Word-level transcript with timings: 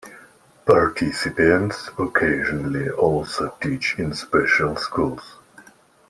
Participants 0.65 1.91
occasionally 1.99 2.89
also 2.89 3.55
teach 3.61 3.99
in 3.99 4.15
special 4.15 4.75
schools. 4.75 5.35